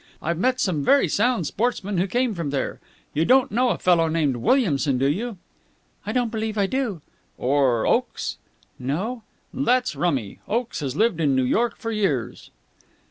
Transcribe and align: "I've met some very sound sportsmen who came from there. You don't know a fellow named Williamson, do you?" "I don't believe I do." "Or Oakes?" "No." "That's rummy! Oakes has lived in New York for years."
"I've 0.19 0.39
met 0.39 0.59
some 0.59 0.83
very 0.83 1.07
sound 1.07 1.45
sportsmen 1.45 1.99
who 1.99 2.07
came 2.07 2.33
from 2.33 2.49
there. 2.49 2.79
You 3.13 3.23
don't 3.23 3.51
know 3.51 3.69
a 3.69 3.77
fellow 3.77 4.07
named 4.07 4.37
Williamson, 4.37 4.97
do 4.97 5.05
you?" 5.05 5.37
"I 6.07 6.11
don't 6.11 6.31
believe 6.31 6.57
I 6.57 6.65
do." 6.65 7.01
"Or 7.37 7.85
Oakes?" 7.85 8.37
"No." 8.79 9.21
"That's 9.53 9.95
rummy! 9.95 10.39
Oakes 10.47 10.79
has 10.79 10.95
lived 10.95 11.21
in 11.21 11.35
New 11.35 11.43
York 11.45 11.77
for 11.77 11.91
years." 11.91 12.49